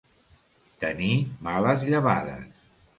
[0.85, 1.11] Tenir
[1.49, 2.69] males llevades.